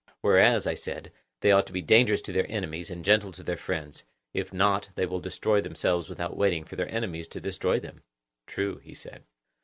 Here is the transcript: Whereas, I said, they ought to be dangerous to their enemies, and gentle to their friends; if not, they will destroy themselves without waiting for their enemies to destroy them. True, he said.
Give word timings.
Whereas, 0.21 0.65
I 0.65 0.73
said, 0.73 1.11
they 1.41 1.51
ought 1.51 1.67
to 1.67 1.73
be 1.73 1.83
dangerous 1.83 2.21
to 2.23 2.31
their 2.31 2.49
enemies, 2.49 2.89
and 2.89 3.05
gentle 3.05 3.31
to 3.33 3.43
their 3.43 3.55
friends; 3.55 4.03
if 4.33 4.51
not, 4.51 4.89
they 4.95 5.05
will 5.05 5.19
destroy 5.19 5.61
themselves 5.61 6.09
without 6.09 6.35
waiting 6.35 6.63
for 6.63 6.75
their 6.75 6.91
enemies 6.91 7.27
to 7.27 7.39
destroy 7.39 7.79
them. 7.79 8.01
True, 8.47 8.77
he 8.79 8.95
said. 8.95 9.25